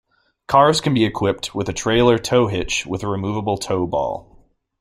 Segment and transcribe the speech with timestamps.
[0.47, 4.49] Cars can be equipped with a trailer tow hitch with a removable tow ball.